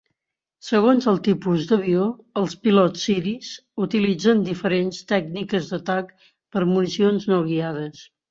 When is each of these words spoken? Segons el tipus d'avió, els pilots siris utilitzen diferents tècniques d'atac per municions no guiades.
Segons 0.67 1.07
el 1.09 1.19
tipus 1.25 1.65
d'avió, 1.71 2.05
els 2.41 2.55
pilots 2.67 3.03
siris 3.09 3.51
utilitzen 3.87 4.41
diferents 4.49 5.03
tècniques 5.13 5.71
d'atac 5.75 6.11
per 6.57 6.67
municions 6.73 7.29
no 7.33 7.43
guiades. 7.51 8.03